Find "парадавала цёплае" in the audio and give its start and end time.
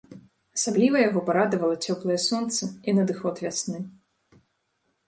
1.27-2.17